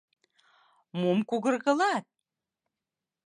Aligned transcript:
—Мом 0.99 1.19
кугыргылат? 1.29 2.05